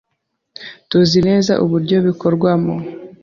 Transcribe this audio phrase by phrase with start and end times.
[0.89, 2.73] Tuzi neza uburyo bikorwamo.